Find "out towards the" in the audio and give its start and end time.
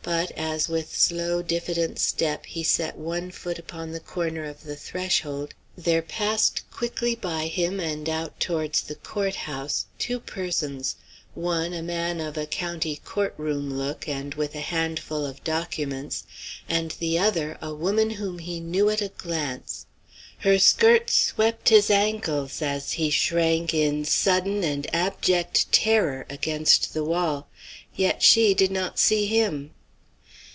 8.08-8.94